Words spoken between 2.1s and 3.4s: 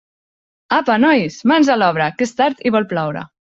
que és tard i vol ploure!